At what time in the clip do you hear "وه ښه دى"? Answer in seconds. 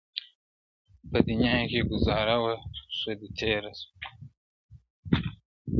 2.43-3.29